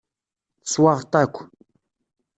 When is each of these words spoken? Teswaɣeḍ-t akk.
Teswaɣeḍ-t 0.63 1.13
akk. 1.23 1.35